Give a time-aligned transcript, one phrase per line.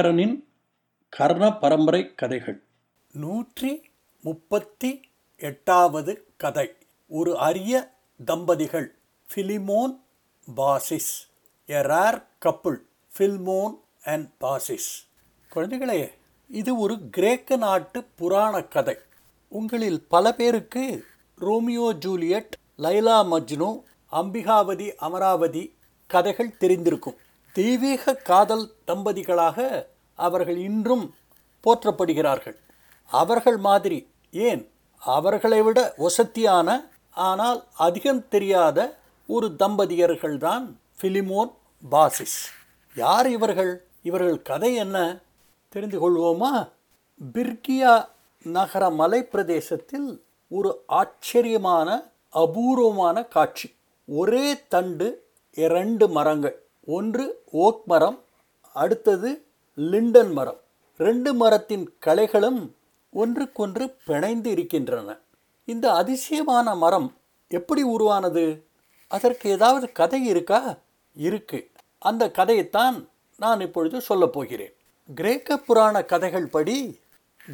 [0.00, 0.44] ஐங்கரனின்
[1.08, 2.62] கர்ண பரம்பரை கதைகள்.
[3.12, 3.90] நூற்றி
[4.22, 5.00] முப்பத்தி
[5.36, 6.72] எட்டாவது கதை.
[7.08, 7.94] ஒரு அரிய
[8.24, 8.94] தம்பதிகள்
[9.28, 10.00] Philemon
[10.54, 11.28] Baucis
[11.68, 12.76] a rare couple
[13.18, 15.06] Philemon and Baucis.
[15.54, 16.10] குழந்தைகளே
[16.48, 18.96] இது ஒரு கிரேக்க நாட்டு புராண கதை.
[19.48, 21.04] உங்களில் பல பேருக்கு
[21.38, 25.74] ரோமியோ ஜூலியட் லைலா மஜ்னு அம்பிகாவதி அமராவதி
[26.06, 27.16] கதைகள் தெரிந்திருக்கும்.
[27.52, 31.14] தெய்வீக காதல் தம்பதிகளாக அவர்கள் இன்றும்
[31.64, 32.56] போற்றப்படுகிறார்கள்.
[33.06, 34.70] அவர்கள் மாதிரி ஏன்?
[34.98, 41.54] அவர்களை விட ஒசத்தியான ஆனால் அதிகம் தெரியாத ஒரு தம்பதியர்கள்தான் ஃபிலிமோன்
[41.90, 42.50] பாசிஸ்.
[42.94, 43.86] யார் இவர்கள்?
[44.02, 45.18] இவர்கள் கதை என்ன?
[45.68, 46.70] தெரிந்து கொள்வோமா?
[47.32, 48.08] பிர்கியா
[48.42, 53.74] நகர மலைப்பிரதேசத்தில் ஒரு ஆச்சரியமான அபூர்வமான காட்சி.
[54.04, 56.69] ஒரே தண்டு இரண்டு மரங்கள்.
[56.84, 58.24] ஒன்று ஓக் மரம்
[58.74, 59.44] அடுத்தது
[59.76, 60.60] லிண்டன் மரம்.
[60.96, 62.70] ரெண்டு மரத்தின் கலைகளும்
[63.10, 65.18] ஒன்றுக்கொன்று பிணைந்து இருக்கின்றன.
[65.64, 67.16] இந்த அதிசயமான மரம்
[67.48, 68.64] எப்படி உருவானது?
[69.08, 70.78] அதற்கு ஏதாவது கதை இருக்கா?
[71.14, 71.70] இருக்கு.
[71.98, 74.74] அந்த கதையைத்தான் நான் இப்பொழுது சொல்லப் போகிறேன்.
[75.14, 77.00] கிரேக்க புராண கதைகள் படி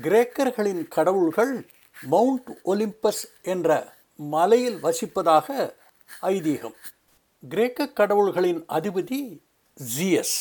[0.02, 1.70] கிரேக்கர்களின் கடவுள்கள்
[2.02, 5.74] மவுண்ட் ஒலிம்பஸ் என்ற மலையில் வசிப்பதாக
[6.22, 6.74] ஐதீகம்.
[7.48, 9.38] கிரேக்க கடவுள்களின் அதிபதி
[9.74, 10.38] ஜியஸ்.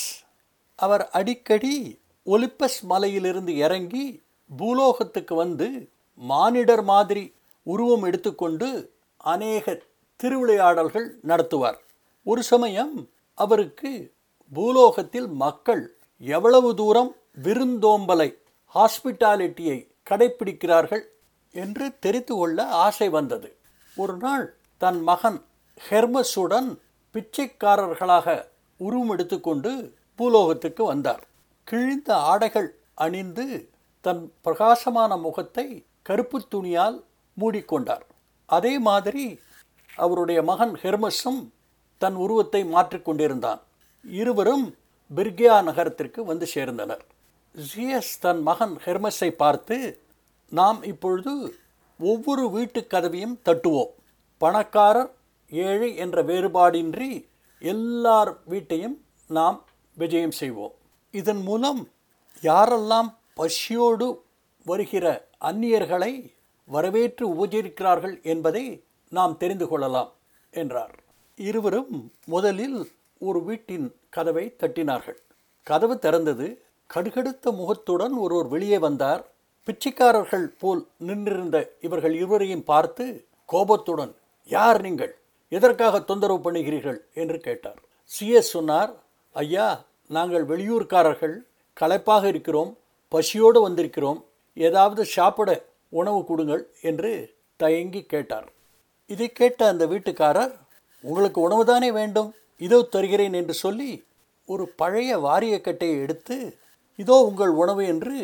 [0.76, 4.24] அவர் அடிக்கடி ஒலிம்பஸ் மலையிலிருந்து இறங்கி
[4.58, 9.82] பூலோகத்துக்கு வந்து மானிடர் மாதிரி உருவம் எடுத்துக்கொண்டு அநேக
[10.24, 11.80] திருவிளையாடல்கள் நடத்துவார்.
[12.24, 14.14] ஒரு சமயம் அவருக்கு
[14.54, 18.30] பூலோகத்தில் மக்கள் எவ்வளவு தூரம் விருந்தோம்பலை
[18.76, 21.04] ஹாஸ்பிட்டாலிட்டியை கடைப்பிடிக்கிறார்கள்
[21.52, 23.56] என்று தெரிந்து கொள்ள ஆசை வந்தது.
[23.96, 25.46] ஒரு நாள் தன் மகன்
[25.90, 26.70] ஹெர்மஸுடன்
[27.16, 28.28] பிச்சைக்காரர்களாக
[28.80, 29.72] உருவம் எடுத்துக்கொண்டு
[30.20, 31.24] பூலோகத்துக்கு வந்தார்.
[31.68, 33.46] கிழிந்த ஆடைகள் அணிந்து
[34.06, 35.68] தன் பிரகாசமான முகத்தை
[36.02, 36.98] கருப்பு துணியால்
[37.38, 38.06] மூடிக்கொண்டார்.
[38.50, 39.26] அதே மாதிரி
[39.96, 41.42] அவருடைய மகன் ஹெர்மஸும்
[42.02, 43.62] தன் உருவத்தை மாற்றிக்கொண்டிருந்தான்
[44.04, 44.66] இருவரும்
[45.16, 47.04] பிர்கியா நகரத்திற்கு வந்து சேர்ந்தனர்.
[47.56, 49.78] ஜியஸ் தன் மகன் ஹெர்மஸை பார்த்து
[50.52, 51.34] நாம் இப்பொழுது
[52.00, 53.94] ஒவ்வொரு வீட்டு கதவையும் தட்டுவோம்.
[54.42, 55.12] பணக்காரர்
[55.50, 57.26] ஏழை என்ற வேறுபாடின்றி
[57.60, 60.74] எல்லார் வீட்டையும் நாம் விஜயம் செய்வோம்.
[61.12, 61.90] இதன் மூலம்
[62.42, 64.24] யாரெல்லாம் பசியோடு
[64.66, 66.34] வருகிற அந்நியர்களை
[66.66, 70.12] வரவேற்று உபச்சரிக்கிறார்கள் என்பதை நாம் தெரிந்து கொள்ளலாம்
[70.50, 71.00] என்றார்.
[71.36, 75.18] இருவரும் முதலில் ஒரு வீட்டின் கதவை தட்டினார்கள்.
[75.64, 76.58] கதவு திறந்தது.
[76.94, 79.30] கடுகடுத்த முகத்துடன் ஒருவர் வெளியே வந்தார்.
[79.66, 85.18] பிச்சைக்காரர்கள் போல் நின்றிருந்த இவர்கள் இருவரையும் பார்த்து கோபத்துடன் யார் நீங்கள்?
[85.52, 87.00] எதற்காக தொந்தரவு பண்ணுகிறீர்கள்?
[87.14, 87.80] என்று கேட்டார்.
[88.12, 88.92] சிஎஸ் சொன்னார்
[89.36, 89.68] ஐயா
[90.10, 91.36] நாங்கள் வெளியூர்காரர்கள்
[91.78, 92.72] களைப்பாக இருக்கிறோம்
[93.12, 94.20] பசியோடு வந்திருக்கிறோம்
[94.58, 95.50] ஏதாவது சாப்பிட
[95.90, 97.12] உணவு கொடுங்கள் என்று
[97.60, 98.48] தயங்கி கேட்டார்.
[99.10, 100.54] இதை கேட்ட அந்த வீட்டுக்காரர்
[101.04, 102.30] உங்களுக்கு உணவு தானே வேண்டும்?
[102.62, 103.90] இதோ தருகிறேன் என்று சொல்லி
[104.50, 106.38] ஒரு பழைய வாரியக்கட்டையை எடுத்து
[107.00, 108.18] இதோ உங்கள் உணவு என்று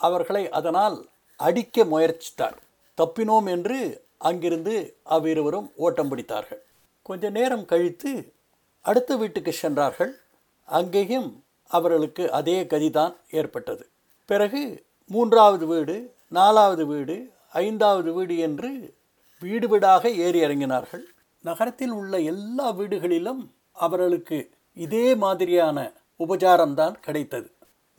[0.00, 0.96] அவர்களை அதனால்
[1.40, 2.56] அடிக்க முயற்சித்தார்.
[2.98, 3.78] தப்பினோம் என்று
[4.18, 6.62] அங்கிருந்து அவ்விருவரும் ஓட்டம் பிடித்தார்கள்.
[7.02, 8.32] கொஞ்ச நேரம் கழித்து
[8.80, 10.16] அடுத்த வீட்டுக்கு சென்றார்கள்.
[10.64, 13.88] அங்கேயும் அவர்களுக்கு அதே கதிதான் ஏற்பட்டது.
[14.24, 18.94] பிறகு மூன்றாவது வீடு நாலாவது வீடு ஐந்தாவது வீடு என்று
[19.40, 21.04] வீடு வீடாக ஏறி இறங்கினார்கள்.
[21.42, 27.50] நகரத்தில் உள்ள எல்லா வீடுகளிலும் அவர்களுக்கு இதே மாதிரியான உபச்சாரம்தான் கிடைத்தது.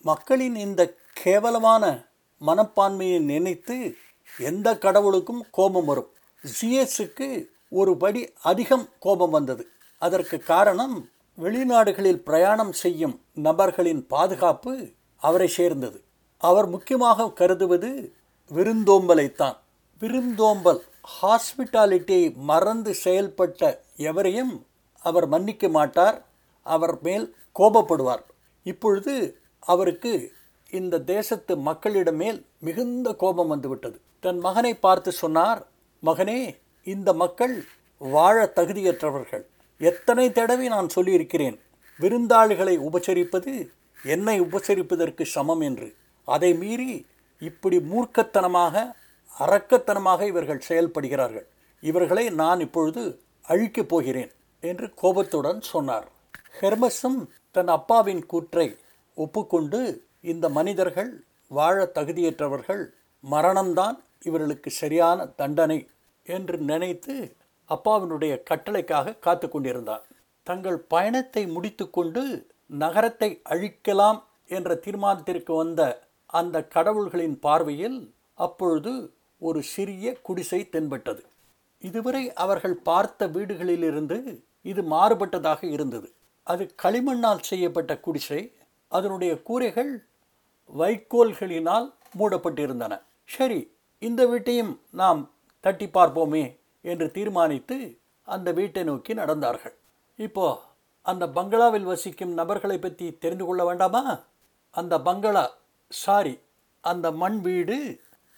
[0.01, 2.05] மக்களின் இந்த கேவலமான
[2.45, 3.95] மனப்பான்மையை நினைத்து
[4.39, 6.09] எந்த கடவுளுக்கும் கோபம் வரும்.
[6.61, 9.67] ஜிஎஸுக்கு ஒரு படி அதிகம் கோபம் வந்தது.
[9.97, 11.09] அதற்கு காரணம்
[11.41, 16.02] வெளிநாடுகளில் பிரயாணம் செய்யும் நபர்களின் பாதுகாப்பு அவரை சேர்ந்தது.
[16.37, 18.13] அவர் முக்கியமாக கருதுவது
[18.53, 19.57] விருந்தோம்பலைத்தான்.
[19.99, 20.84] விருந்தோம்பல்
[21.22, 24.66] ஹாஸ்பிட்டாலிட்டியை மறந்து செயல்பட்ட எவரையும்
[24.99, 26.25] அவர் மன்னிக்க மாட்டார்
[26.63, 28.23] அவர் மேல் கோபப்படுவார்.
[28.63, 30.31] இப்பொழுது அவருக்கு
[30.69, 33.99] இந்த தேசத்து மக்களிடம் மேல் மிகுந்த கோபம் வந்துவிட்டது.
[34.28, 35.59] தன் மகனை பார்த்து சொன்னார்
[36.03, 36.40] மகனே
[36.84, 37.53] இந்த மக்கள்
[38.02, 39.44] வாழ தகுதியற்றவர்கள்.
[39.82, 41.58] எத்தனை தடவை நான் சொல்லியிருக்கிறேன்
[42.00, 43.52] விருந்தாளிகளை உபசரிப்பது
[44.03, 45.88] என்னை உபசரிப்பதற்கு சமம் என்று.
[46.28, 46.91] அதை மீறி
[47.41, 48.76] இப்படி மூர்க்கத்தனமாக
[49.29, 51.47] அரக்கத்தனமாக இவர்கள் செயல்படுகிறார்கள்.
[51.84, 53.03] இவர்களை நான் இப்பொழுது
[53.46, 54.32] அழிக்கப் போகிறேன்
[54.64, 56.08] என்று கோபத்துடன் சொன்னார்.
[56.59, 57.20] ஹெர்மஸும்
[57.56, 58.68] தன் அப்பாவின் கூற்றை
[59.18, 59.82] ஒப்புக்கொண்டு
[60.22, 61.12] இந்த மனிதர்கள்
[61.52, 62.84] வாழ தகுதியற்றவர்கள்
[63.24, 65.87] மரணம்தான் இவர்களுக்கு சரியான தண்டனை
[66.25, 67.16] என்று நினைத்து
[67.69, 70.03] அப்பாவினுடைய கட்டளைக்காக காத்து கொண்டிருந்தான்
[70.43, 72.23] தங்கள் பயணத்தை முடித்துக்கொண்டு
[72.66, 75.81] நகரத்தை அழிக்கலாம் என்ற தீர்மானத்திற்கு வந்த
[76.25, 79.11] அந்த கடவுள்களின் பார்வையில் அப்பொழுது
[79.41, 81.23] ஒரு சிறிய குடிசை தென்பட்டது.
[81.81, 84.17] இதுவரை அவர்கள் பார்த்த வீடுகளிலிருந்து
[84.61, 86.08] இது மாறுபட்டதாக இருந்தது.
[86.43, 88.41] அது களிமண்ணால் செய்யப்பட்ட குடிசை.
[88.87, 89.91] அதனுடைய கூரைகள்
[90.73, 91.87] வைக்கோல்களினால்
[92.19, 92.93] மூடப்பட்டிருந்தன.
[93.29, 93.59] சரி
[94.02, 95.22] இந்த வீட்டையும் நாம்
[95.64, 96.46] தட்டி பார்ப்போமே
[96.85, 97.78] என்று தீர்மானித்து
[98.28, 99.76] அந்த வீட்டை நோக்கி நடந்தார்கள்.
[100.20, 100.46] இப்போ
[101.05, 104.03] அந்த பங்களாவில் வசிக்கும் நபர்களை பற்றி தெரிந்து கொள்ள வேண்டாமா?
[104.73, 105.46] அந்த பங்களா
[105.91, 106.35] சாரி
[106.84, 107.78] அந்த மண் வீடு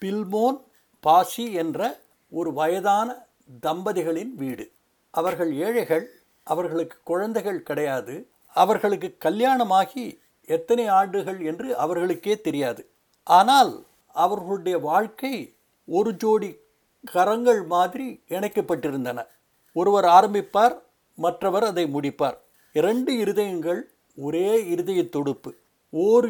[0.02, 0.60] பில்மோன்
[1.04, 1.80] பாசி என்ற
[2.32, 3.10] ஒரு வயதான
[3.66, 4.66] தம்பதிகளின் வீடு.
[5.14, 6.06] அவர்கள் ஏழைகள்
[6.48, 8.16] அவர்களுக்கு குழந்தைகள் கிடையாது
[8.56, 10.06] அவர்களுக்கு கல்யாணமாகி
[10.48, 12.82] எத்தனை ஆண்டுகள் என்று அவர்களுக்கே தெரியாது.
[13.28, 13.72] ஆனால்
[14.12, 16.60] அவர்களுடைய வாழ்க்கை ஒரு ஜோடி
[17.06, 19.28] கரங்கள் மாதிரி இணைக்கப்பட்டிருந்தன.
[19.74, 20.76] ஒருவர் ஆரம்பிப்பார்
[21.16, 22.38] மற்றவர் அதை முடிப்பார்.
[22.72, 23.82] இரண்டு இருதயங்கள்
[24.16, 25.56] ஒரே இருதய துடுப்பு.
[25.90, 26.30] ஓர்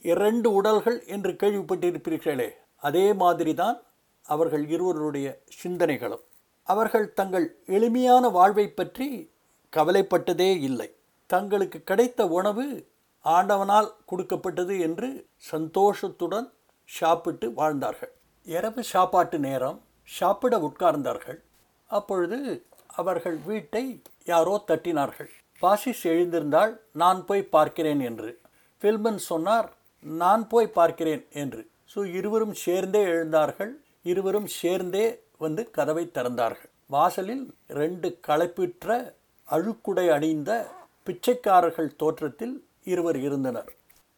[0.00, 3.82] இரண்டு உடல்கள் என்று கேள்விப்பட்டிருப்பீர்களே அதே மாதிரி தான்
[4.22, 6.22] அவர்கள் இருவருடைய சிந்தனைகளும்.
[6.62, 9.30] அவர்கள் தங்கள் எளிமையான வாழ்வை பற்றி
[9.72, 10.94] கவலைப்பட்டதே இல்லை.
[11.26, 12.86] தங்களுக்கு கிடைத்த உணவு
[13.24, 16.52] ஆண்டவனால் கொடுக்கப்பட்டது என்று சந்தோஷத்துடன்
[16.88, 18.12] சாப்பிட்டு வாழ்ந்தார்கள்.
[18.46, 19.78] இரவு சாப்பாட்டு நேரம்
[20.08, 21.38] சாப்பிட உட்கார்ந்தார்கள்.
[21.90, 22.38] அப்பொழுது
[23.00, 23.84] அவர்கள் வீட்டை
[24.24, 25.30] யாரோ தட்டினார்கள்.
[25.62, 26.72] பாசிஸ் எழுந்திருந்தால்
[27.02, 28.30] நான் போய் பார்க்கிறேன் என்று.
[28.82, 29.68] ஃபில்மன் சொன்னார்
[30.04, 31.62] நான் போய் பார்க்கிறேன் என்று.
[31.94, 33.72] ஸோ இருவரும் சேர்ந்தே எழுந்தார்கள்.
[34.02, 35.06] இருவரும் சேர்ந்தே
[35.44, 36.72] வந்து கதவை திறந்தார்கள்.
[36.86, 37.44] வாசலில்
[37.80, 38.88] ரெண்டு களைப்பிற்ற
[39.48, 40.50] அழுக்குடை அணிந்த
[41.06, 42.54] பிச்சைக்காரர்கள் தோற்றத்தில்
[42.92, 43.70] இருவர் இருந்தனர்.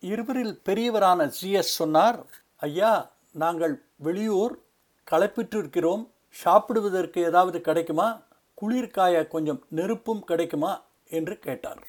[0.03, 2.19] இருவரில் பெரியவரான ஜிஎஸ் சொன்னார்
[2.61, 4.59] ஐயா நாங்கள் வெளியூர்
[5.11, 6.09] களைப்பிற்றிருக்கிறோம்.
[6.31, 8.23] சாப்பிடுவதற்கு ஏதாவது கிடைக்குமா?
[8.61, 10.73] குளிர்காய கொஞ்சம் நெருப்பும் கிடைக்குமா?
[11.09, 11.87] என்று கேட்டார்.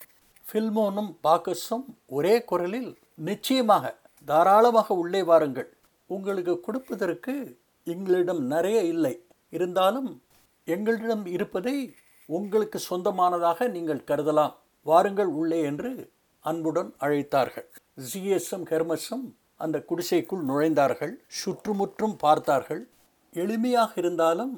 [0.48, 3.96] ஃபில்மோனும் பாக்கஸும் ஒரே குரலில் நிச்சயமாக
[4.26, 5.78] தாராளமாக உள்ளே வாருங்கள்.
[6.06, 9.26] உங்களுக்கு கொடுப்பதற்கு எங்களிடம் நிறைய இல்லை.
[9.50, 10.24] இருந்தாலும்
[10.66, 11.96] எங்களிடம் இருப்பதை
[12.26, 14.56] உங்களுக்கு சொந்தமானதாக நீங்கள் கருதலாம்.
[14.84, 17.68] வாருங்கள் உள்ளே என்று அன்புடன் அழைத்தார்கள்.
[18.14, 19.26] ஜிஎஸும் ஹெர்மஸும்
[19.60, 22.84] அந்த குடிசைக்குள் நுழைந்தார்கள் சுற்றுமுற்றும் பார்த்தார்கள்.
[23.34, 24.54] எளிமையாக இருந்தாலும்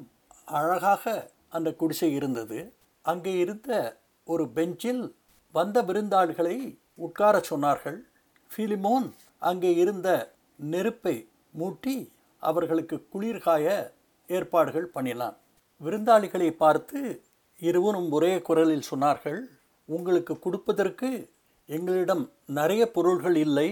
[0.58, 1.04] அழகாக
[1.56, 2.58] அந்த குடிசை இருந்தது.
[3.04, 3.70] அங்கே இருந்த
[4.26, 5.02] ஒரு பெஞ்சில்
[5.54, 6.56] வந்த விருந்தாளிகளை
[7.06, 7.98] உட்கார சொன்னார்கள்.
[8.50, 9.08] ஃபிலிமோன்
[9.42, 10.08] அங்கே இருந்த
[10.72, 11.16] நெருப்பை
[11.54, 11.96] மூட்டி
[12.42, 13.66] அவர்களுக்கு குளிர்காய
[14.28, 15.36] ஏற்பாடுகள் பண்ணினான்
[15.80, 16.98] விருந்தாளிகளை பார்த்து
[17.60, 19.40] இருவரும் ஒரே குரலில் சொன்னார்கள்
[19.88, 21.10] உங்களுக்கு கொடுப்பதற்கு
[21.68, 22.24] எங்களிடம்
[22.58, 23.68] நிறைய பொருள்கள் இல்லை.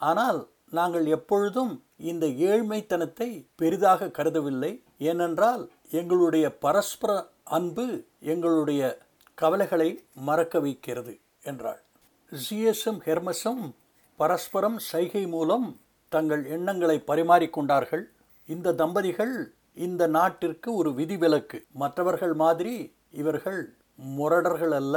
[0.00, 4.82] ஆனால் நாங்கள் எப்பொழுதும் இந்த ஏழ்மைத்தனத்தை பெரிதாக கருதவில்லை.
[4.98, 8.82] ஏனென்றால் எங்களுடைய பரஸ்பர அன்பு எங்களுடைய
[9.34, 11.82] கவலைகளை மறக்க வைக்கிறது என்றாள்.
[12.32, 13.64] ஜிஎஸும் ஹெர்மஸும்
[14.16, 18.04] பரஸ்பரம் சைகை மூலம் தங்கள் எண்ணங்களை பரிமாறிக்கொண்டார்கள்
[18.46, 21.58] இந்த தம்பதிகள் இந்த நாட்டிற்கு ஒரு விதிவிலக்கு.
[21.72, 23.76] மற்றவர்கள் மாதிரி இவர்கள்
[24.18, 24.96] முரடர்கள் அல்ல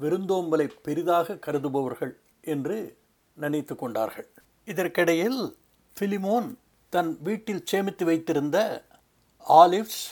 [0.00, 2.96] விருந்தோம்பலை பெரிதாக கருதுபவர்கள் என்று
[3.34, 4.28] நினைத்து கொண்டார்கள்.
[4.70, 5.40] இதற்கிடையில்
[5.96, 6.48] பிலிமோன்
[6.92, 8.58] தன் வீட்டில் சேமித்து வைத்திருந்த
[9.46, 10.02] ஆலிவ்ஸ்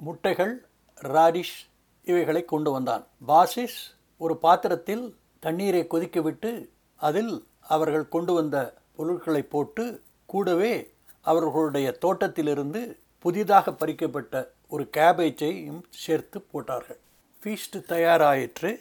[0.00, 0.54] முட்டைகள்
[1.02, 1.56] ராடிஷ்
[2.04, 3.04] இவைகளை கொண்டு வந்தான்.
[3.26, 3.78] பாசிஸ்
[4.16, 5.04] ஒரு பாத்திரத்தில்
[5.40, 6.50] தண்ணீரை கொதிக்கவிட்டு
[6.96, 7.34] அதில்
[7.74, 8.56] அவர்கள் கொண்டு வந்த
[8.96, 9.84] பொருட்களை போட்டு
[10.26, 10.72] கூடவே
[11.22, 12.82] அவர்களுடைய தோட்டத்திலிருந்து
[13.18, 17.00] புதிதாக பறிக்கப்பட்ட ஒரு கேபேஜையும் சேர்த்து போட்டார்கள்.
[17.42, 18.72] ஃபீஸ்ட் தயாராயிற்று.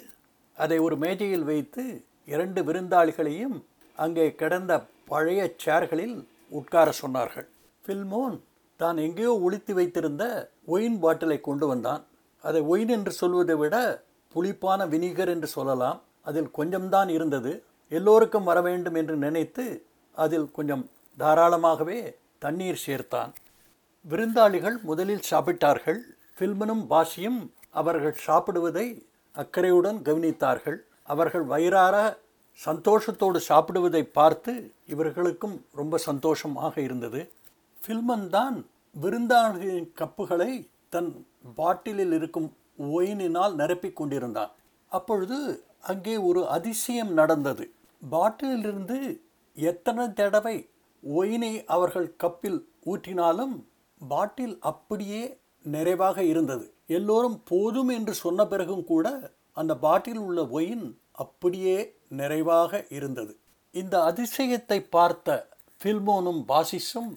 [0.57, 1.83] அதை ஒரு மேஜையில் வைத்து
[2.25, 3.57] இரண்டு விருந்தாளிகளையும்
[3.95, 4.73] அங்கே கிடந்த
[5.07, 6.17] பழைய சேர்களில்
[6.49, 7.47] உட்கார சொன்னார்கள்.
[7.83, 8.35] ஃபில்மோன்
[8.79, 10.23] தான் எங்கேயோ ஒளித்து வைத்திருந்த
[10.65, 12.03] ஒயின் பாட்டிலை கொண்டு வந்தான்.
[12.43, 13.75] அதை ஒயின் என்று சொல்வதை விட
[14.35, 15.99] புளிப்பான வினிகர் என்று சொல்லலாம்.
[16.21, 17.51] அதில் கொஞ்சம்தான் இருந்தது.
[17.91, 19.65] எல்லோருக்கும் வர வேண்டும் என்று நினைத்து
[20.15, 20.83] அதில் கொஞ்சம்
[21.19, 21.99] தாராளமாகவே
[22.39, 23.31] தண்ணீர் சேர்த்தான்.
[24.05, 25.99] விருந்தாளிகள் முதலில் சாப்பிட்டார்கள்.
[26.37, 28.87] ஃபில்மனும் பாஷியும் அவர்கள் சாப்பிடுவதை
[29.35, 30.79] அக்கறையுடன் கவனித்தார்கள்.
[31.03, 31.95] அவர்கள் வயிறார
[32.59, 34.53] சந்தோஷத்தோடு சாப்பிடுவதை பார்த்து
[34.85, 37.21] இவர்களுக்கும் ரொம்ப சந்தோஷமாக இருந்தது.
[37.81, 38.57] ஃபில்மன் தான்
[38.95, 40.51] விருந்தாளிகளின் கப்புகளை
[40.89, 41.11] தன்
[41.57, 42.49] பாட்டிலில் இருக்கும்
[42.95, 44.51] ஒயினினால் நிரப்பிக் கொண்டிருந்தான்.
[44.91, 45.37] அப்பொழுது
[45.81, 47.65] அங்கே ஒரு அதிசயம் நடந்தது.
[48.01, 48.97] பாட்டிலிருந்து
[49.57, 50.55] எத்தனை தடவை
[51.03, 53.55] ஒயினை அவர்கள் கப்பில் ஊற்றினாலும்
[54.01, 55.21] பாட்டில் அப்படியே
[55.65, 56.65] நிறைவாக இருந்தது.
[56.87, 59.07] எல்லோரும் போதும் என்று சொன்ன பிறகும் கூட
[59.51, 60.85] அந்த பாட்டில் உள்ள ஒயின்
[61.15, 63.37] அப்படியே நிறைவாக இருந்தது.
[63.71, 65.49] இந்த அதிசயத்தை பார்த்த
[65.83, 67.11] ஃபில்மோனும் பாசிஸும்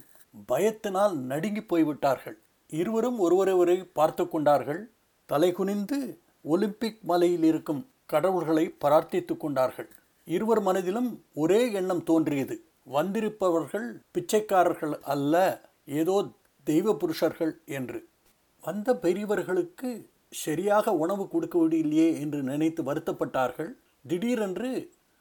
[0.49, 2.39] பயத்தினால் நடுங்கி போய்விட்டார்கள்.
[2.69, 4.91] இருவரும் ஒருவரை பார்த்து கொண்டார்கள்.
[5.29, 9.89] தலைகுனிந்து ஒலிம்பிக் மலையில் இருக்கும் கடவுள்களை பிரார்த்தித்து கொண்டார்கள்.
[10.25, 12.65] இருவர் மனதிலும் ஒரே எண்ணம் தோன்றியது.
[12.85, 16.27] வந்திருப்பவர்கள் பிச்சைக்காரர்கள் அல்ல ஏதோ
[16.65, 18.09] தெய்வ புருஷர்கள் என்று.
[18.61, 23.73] வந்த பெரியவர்களுக்கு சரியாக உணவு கொடுக்கவில்லையே என்று நினைத்து வருத்தப்பட்டார்கள்.
[24.05, 24.71] திடீரென்று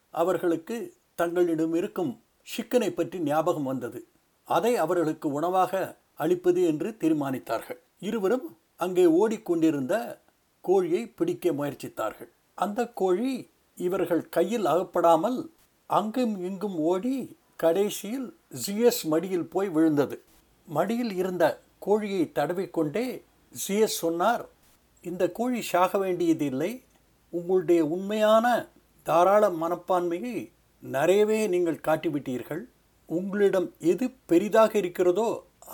[0.10, 0.78] அவர்களுக்கு
[1.16, 4.08] தங்களிடம் இருக்கும் சிக்கனை பற்றி ஞாபகம் வந்தது.
[4.44, 7.80] அதை அவர்களுக்கு உணவாக அளிப்பது என்று தீர்மானித்தார்கள்.
[8.00, 10.22] இருவரும் அங்கே ஓடிக்கொண்டிருந்த
[10.62, 12.30] கோழியை பிடிக்க முயற்சித்தார்கள்.
[12.54, 15.52] அந்த கோழி இவர்கள் கையில் அகப்படாமல்
[15.86, 18.28] அங்கும் இங்கும் ஓடி கடைசியில்
[18.66, 20.24] ஜிஎஸ் மடியில் போய் விழுந்தது.
[20.68, 21.46] மடியில் இருந்த
[21.80, 24.44] கோழியை தடவிக்கொண்டே ஜிஎஸ் சொன்னார்
[25.02, 26.84] இந்த கோழி சாக வேண்டியதில்லை.
[27.38, 28.46] உங்களுடைய உண்மையான
[29.06, 30.36] தாராள மனப்பான்மையை
[30.84, 32.64] நிறையவே நீங்கள் காட்டிவிட்டீர்கள்.
[33.10, 35.30] உங்களிடம் எது பெரிதாக இருக்கிறதோ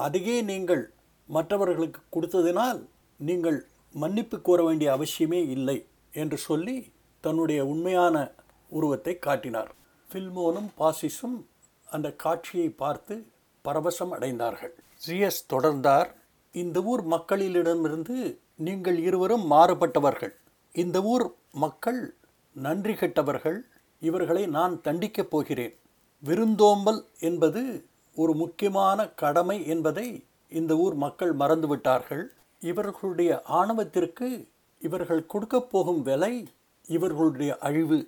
[0.06, 0.84] அதையே நீங்கள்
[1.30, 2.80] மற்றவர்களுக்கு கொடுத்ததினால்
[3.20, 3.58] நீங்கள்
[3.96, 5.78] மன்னிப்பு கோர வேண்டிய அவசியமே இல்லை
[6.22, 6.78] என்று சொல்லி
[7.24, 8.16] தன்னுடைய உண்மையான
[8.78, 9.72] உருவத்தை காட்டினார்.
[10.10, 11.38] ஃபில்மோனும் பாசிஸும்
[11.96, 13.16] அந்த காட்சியை பார்த்து
[13.66, 14.74] பரவசம் அடைந்தார்கள்.
[15.06, 16.10] ஜிஎஸ் தொடர்ந்தார்.
[16.56, 18.18] இந்த ஊர் மக்களிடமிருந்து
[18.68, 20.34] நீங்கள் இருவரும் மாறுபட்டவர்கள்.
[20.76, 22.14] இந்த ஊர் மக்கள்
[22.54, 23.66] நன்றி கெட்டவர்கள்
[24.00, 25.76] இவர்களை நான் தண்டிக்கப் போகிறேன்.
[26.20, 27.62] விருந்தோம்பல் என்பது
[28.16, 32.24] ஒரு முக்கியமான கடமை என்பதை இந்த ஊர் மக்கள் மறந்துவிட்டார்கள்.
[32.60, 34.48] இவர்களுடைய ஆணவத்திற்கு
[34.82, 36.48] இவர்கள் கொடுக்கப் போகும் விலை
[36.88, 38.00] இவர்களுடைய அழிவு.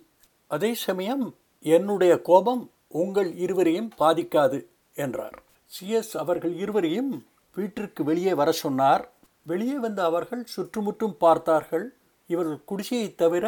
[0.48, 5.38] அதே சமயம் என்னுடைய கோபம் உங்கள் இருவரையும் பாதிக்காது என்றார்.
[5.72, 7.26] சிஎஸ் அவர்கள் இருவரையும்
[7.56, 9.12] வீட்டிற்கு வெளியே வர சொன்னார்.
[9.44, 11.94] வெளியே வந்த அவர்கள் சுற்றுமுற்றும் பார்த்தார்கள்.
[12.30, 13.46] இவர்கள் குடிசையை தவிர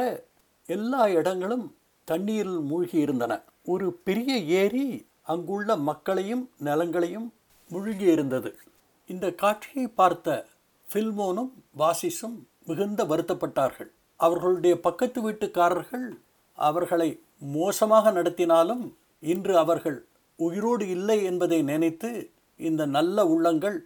[0.70, 1.66] எல்லா இடங்களும்
[2.08, 3.34] தண்ணீரில் மூழ்கி இருந்தன
[3.64, 4.32] ஒரு பெரிய
[4.62, 4.86] ஏரி
[5.34, 7.28] அங்குள்ள மக்களையும் நிலங்களையும்
[7.72, 8.52] மூழ்கி இருந்தது
[9.10, 10.46] இந்த காட்சியை பார்த்த
[10.88, 13.90] ஃபில்மோனும் வாசிஸும் மிகுந்த வருத்தப்பட்டார்கள்.
[14.20, 16.08] அவர்களுடைய பக்கத்து வீட்டுக்காரர்கள்
[16.58, 17.10] அவர்களை
[17.54, 18.84] மோசமாக நடத்தினாலும்
[19.24, 19.98] இன்று அவர்கள்
[20.40, 22.10] உயிரோடு இல்லை என்பதை நினைத்து
[22.60, 23.78] இந்த நல்ல உள்ளங்கள்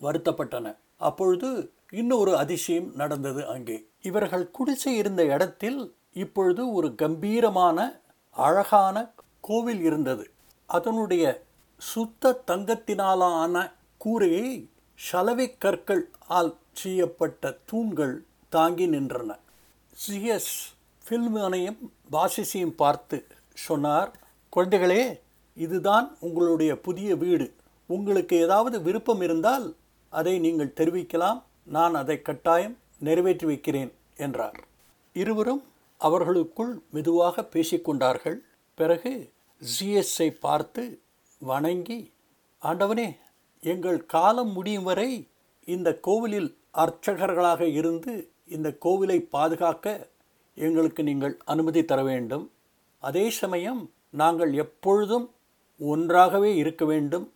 [0.00, 0.66] வருத்தப்பட்டன.
[0.98, 1.48] அப்பொழுது
[1.90, 3.86] இன்னொரு அதிசயம் நடந்தது அங்கே.
[4.02, 10.30] இவர்கள் குடிசை இருந்த இடத்தில் இப்பொழுது ஒரு கம்பீரமான அழகான கோவில் இருந்தது.
[10.66, 11.44] அதனுடைய
[11.78, 19.38] சுத்த தங்கத்தினாலான கூரையை சலவை கற்கள் ஆல் செய்யப்பட்ட தூண்கள் தாங்கி நின்றன.
[20.08, 20.52] சிஎஸ்
[21.08, 21.78] ஃபில்மனையும்
[22.12, 24.18] பாசிசையும் பார்த்து சொன்னார்
[24.56, 25.20] குழந்தைகளே
[25.54, 27.54] இதுதான் உங்களுடைய புதிய வீடு.
[27.86, 29.76] உங்களுக்கு ஏதாவது விருப்பம் இருந்தால்
[30.08, 31.42] அதை நீங்கள் தெரிவிக்கலாம்.
[31.74, 34.56] நான் அதை கட்டாயம் நிறைவேற்றி வைக்கிறேன் என்றார்.
[35.16, 35.62] இருவரும்
[36.00, 38.38] அவர்களுக்குள் மெதுவாக பேசிக்கொண்டார்கள்
[38.78, 39.12] பிறகு
[39.62, 40.82] ஜிஎஸ்ஐ பார்த்து
[41.40, 41.98] வணங்கி
[42.62, 43.08] ஆண்டவனே
[43.62, 45.10] எங்கள் காலம் முடியும் வரை
[45.68, 46.50] இந்த கோவிலில்
[46.82, 48.12] அர்ச்சகர்களாக இருந்து
[48.46, 49.86] இந்த கோவிலை பாதுகாக்க
[50.54, 52.46] எங்களுக்கு நீங்கள் அனுமதி தர வேண்டும்.
[53.02, 55.26] அதே சமயம் நாங்கள் எப்பொழுதும்
[55.80, 57.26] ஒன்றாகவே இருக்க வேண்டும்.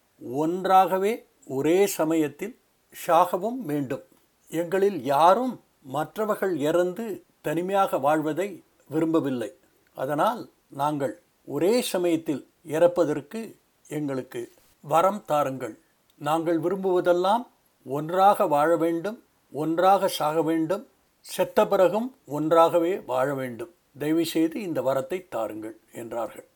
[0.42, 1.12] ஒன்றாகவே
[1.48, 2.54] ஒரே சமயத்தில்
[2.94, 4.04] ஷாகவும் வேண்டும்.
[4.50, 9.50] எங்களில் யாரும் மற்றவர்கள் இறந்து தனிமையாக வாழ்வதை விரும்பவில்லை.
[9.96, 13.56] அதனால் நாங்கள் ஒரே சமயத்தில் இறப்பதற்கு
[13.88, 15.78] எங்களுக்கு வரம் தாருங்கள்.
[16.20, 17.44] நாங்கள் விரும்புவதெல்லாம்
[17.86, 19.18] ஒன்றாக வாழ வேண்டும்
[19.52, 20.86] ஒன்றாக சாக வேண்டும்
[21.26, 23.72] செத்த பிறகும் ஒன்றாகவே வாழ வேண்டும்.
[23.98, 26.46] தயவு செய்து இந்த வரத்தை தாருங்கள் என்றார்கள்.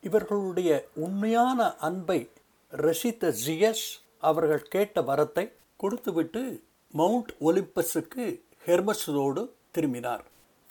[0.00, 2.30] இவர்களுடைய உண்மையான அன்பை
[2.72, 3.86] ரசித்த ஜியஸ்
[4.18, 6.42] அவர்கள் கேட்ட வரத்தை கொடுத்துவிட்டு
[6.90, 10.24] மவுண்ட் ஒலிம்பஸுக்கு ஹெர்மஸோடு திரும்பினார்.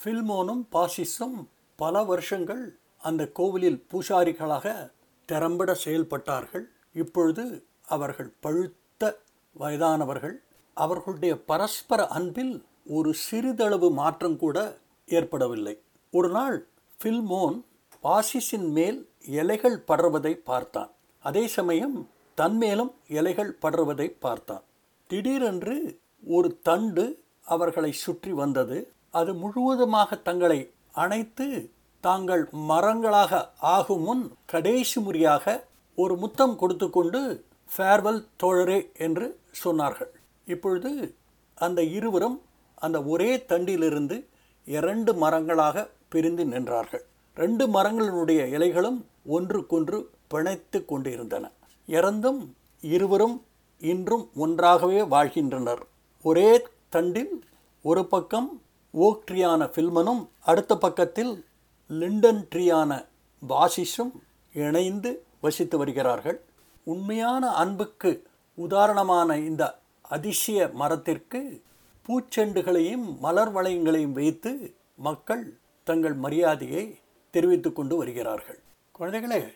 [0.03, 1.45] ஃபில்மோனும் பாசிஸும்
[1.75, 4.91] பல வருஷங்கள் அந்த கோவிலில் பூசாரிகளாக
[5.25, 6.65] திறம்பட செயல்பட்டார்கள்.
[6.93, 9.19] இப்பொழுது அவர்கள் பழுத்த
[9.59, 10.35] வயதானவர்கள்.
[10.73, 15.79] அவர்களுடைய பரஸ்பர அன்பில் ஒரு சிறிதளவு மாற்றம் கூட ஏற்படவில்லை.
[16.11, 16.67] ஒரு நாள்
[17.03, 17.61] ஃபில்மோன்
[18.03, 20.91] பாசிஸின் மேல் இலைகள் படர்வதை பார்த்தான்.
[21.19, 24.63] அதே சமயம் தன்மேலும் இலைகள் படர்வதை பார்த்தான்.
[25.07, 25.99] திடீரென்று
[26.35, 27.05] ஒரு தண்டு
[27.43, 28.77] அவர்களை சுற்றி வந்தது.
[29.11, 30.59] அது முழுவதுமாக தங்களை
[30.91, 31.47] அணைத்து
[31.99, 35.65] தாங்கள் மரங்களாக ஆகும் முன் கடைசி முறையாக
[35.95, 37.45] ஒரு முத்தம் கொடுத்து கொண்டு
[37.77, 40.11] ஃபேர்வெல் தோழரே என்று சொன்னார்கள்.
[40.45, 41.15] இப்பொழுது
[41.55, 42.41] அந்த இருவரும்
[42.75, 44.15] அந்த ஒரே தண்டிலிருந்து
[44.65, 47.03] இரண்டு மரங்களாக பிரிந்து நின்றார்கள்.
[47.35, 51.51] ரெண்டு மரங்களினுடைய இலைகளும் ஒன்றுக்கொன்று பிணைத்து கொண்டிருந்தன.
[51.87, 52.39] இறந்தும்
[52.81, 53.35] இருவரும்
[53.81, 55.83] இன்றும் ஒன்றாகவே வாழ்கின்றனர்.
[56.27, 57.33] ஒரே தண்டில்
[57.81, 61.45] ஒரு பக்கம் ஓக் ட்ரீயான ஃபில்மனும் அடுத்த பக்கத்தில்
[61.89, 62.91] லிண்டன் ட்ரீயான
[63.49, 64.13] பாசிஸும்
[64.53, 66.41] இணைந்து வசித்து வருகிறார்கள்.
[66.83, 68.11] உண்மையான அன்புக்கு
[68.55, 69.63] உதாரணமான இந்த
[70.01, 71.61] அதிசய மரத்திற்கு
[72.07, 76.99] பூச்செண்டுகளையும் மலர் வளையங்களையும் வைத்து மக்கள் தங்கள் மரியாதையை
[77.31, 78.59] தெரிவித்து கொண்டு வருகிறார்கள்.
[78.99, 79.53] குழந்தைகளே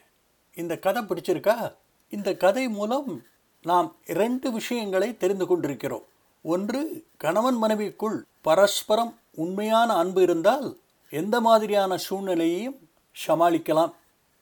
[0.55, 1.75] இந்த கதை பிடிச்சிருக்கா?
[2.09, 3.23] இந்த கதை மூலம்
[3.61, 6.05] நாம் இரண்டு விஷயங்களை தெரிந்து கொண்டிருக்கிறோம்.
[6.41, 10.77] ஒன்று கணவன் மனைவிக்குள் பரஸ்பரம் உண்மையான அன்பு இருந்தால்
[11.10, 12.77] எந்த மாதிரியான சூழ்நிலையையும்
[13.27, 13.93] சமாளிக்கலாம்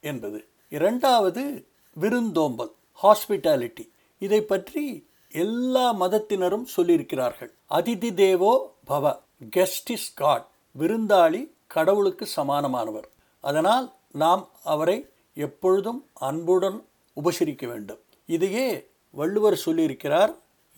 [0.01, 0.45] என்பது.
[0.69, 2.71] இரண்டாவது விருந்தோம்பல்
[3.03, 3.89] ஹாஸ்பிட்டாலிட்டி.
[4.19, 7.51] இதை பற்றி எல்லா மதத்தினரும் சொல்லியிருக்கிறார்கள்.
[7.69, 9.19] அதிதி தேவோ பவ
[9.55, 10.47] கெஸ்ட் இஸ் காட்.
[10.79, 13.07] விருந்தாளி கடவுளுக்கு சமானமானவர்.
[13.39, 16.85] அதனால் நாம் அவரை எப்பொழுதும் அன்புடன்
[17.23, 17.99] உபசரிக்க வேண்டும்.
[18.25, 20.33] இதையே வள்ளுவர் சொல்லியிருக்கிறார்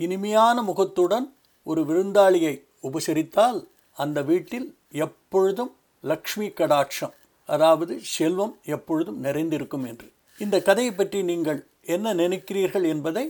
[0.06, 1.28] இனிமையான முகத்துடன்
[1.70, 2.54] ஒரு விருந்தாளியை
[2.84, 3.60] உபசரித்தால்
[3.98, 4.68] அந்த வீட்டில்
[5.04, 5.72] எப்பொழுதும்
[6.04, 7.16] லக்ஷ்மி கடாட்சம்
[7.50, 10.08] அதாவது செல்வம் எப்பொழுதும் நிறைந்திருக்கும் என்று.
[10.46, 11.60] இந்த கதையை பற்றி நீங்கள்
[11.96, 13.26] என்ன நினைக்கிறீர்கள் என்பதை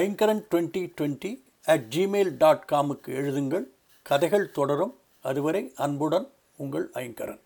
[0.00, 1.30] Aingaran twenty twenty
[1.72, 3.66] at Gmail dot காமுக்கு எழுதுங்கள்.
[4.06, 4.94] கதைகள் தொடரும்.
[5.28, 6.28] அதுவரை அன்புடன்
[6.62, 7.42] உங்கள் ஐங்கரன்.